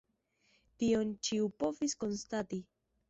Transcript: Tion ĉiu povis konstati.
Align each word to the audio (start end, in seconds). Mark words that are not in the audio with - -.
Tion 0.83 1.13
ĉiu 1.27 1.49
povis 1.65 1.95
konstati. 2.05 2.61